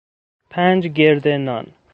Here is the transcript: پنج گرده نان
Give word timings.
پنج 0.49 0.87
گرده 0.87 1.37
نان 1.37 1.67